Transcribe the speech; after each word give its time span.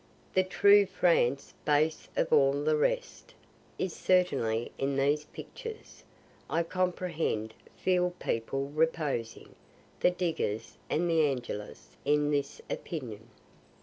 The 0.33 0.43
true 0.43 0.87
France, 0.87 1.53
base 1.63 2.09
of 2.17 2.33
all 2.33 2.53
the 2.63 2.75
rest, 2.75 3.35
is 3.77 3.93
certainly 3.93 4.71
in 4.79 4.95
these 4.95 5.25
pictures. 5.25 6.03
I 6.49 6.63
comprehend 6.63 7.53
"Field 7.75 8.17
People 8.17 8.69
Reposing," 8.69 9.53
"the 9.99 10.09
Diggers," 10.09 10.79
and 10.89 11.07
"the 11.07 11.23
Angelus" 11.27 11.97
in 12.03 12.31
this 12.31 12.63
opinion. 12.67 13.29